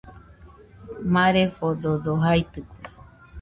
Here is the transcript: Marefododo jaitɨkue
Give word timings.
Marefododo 1.13 2.11
jaitɨkue 2.23 2.83